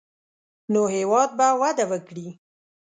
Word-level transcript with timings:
نو 0.73 0.81
هېواد 0.95 1.29
به 1.37 1.47
وده 1.61 1.85
وکړي. 1.91 2.27